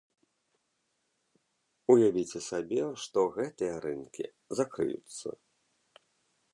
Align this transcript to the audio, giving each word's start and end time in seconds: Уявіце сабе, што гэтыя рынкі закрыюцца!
Уявіце 1.95 2.39
сабе, 2.49 2.81
што 3.05 3.19
гэтыя 3.37 3.75
рынкі 3.85 4.25
закрыюцца! 4.61 5.29